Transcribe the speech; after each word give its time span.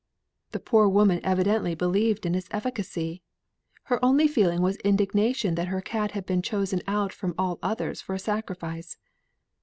The 0.51 0.59
poor 0.59 0.87
woman 0.87 1.19
evidently 1.23 1.75
believed 1.75 2.25
in 2.25 2.33
its 2.33 2.47
efficacy; 2.49 3.21
her 3.83 4.03
only 4.03 4.27
feeling 4.27 4.63
was 4.63 4.77
indignation 4.77 5.53
that 5.53 5.67
her 5.67 5.79
cat 5.79 6.13
had 6.13 6.25
been 6.25 6.41
chosen 6.41 6.81
out 6.87 7.13
from 7.13 7.35
all 7.37 7.59
others 7.61 8.01
for 8.01 8.15
a 8.15 8.17
sacrifice. 8.17 8.97